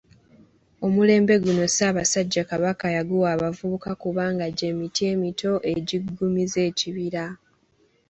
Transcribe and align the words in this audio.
Omulembe 0.85 1.35
guno 1.43 1.63
Ssaabasajja 1.69 2.43
Kabaka 2.49 2.85
yaguwa 2.95 3.27
abavubuka 3.35 3.91
kubanga 4.01 4.45
gy'emiti 4.57 5.01
emito 5.13 5.51
egiggumizza 5.71 6.59
ekibira. 6.69 7.25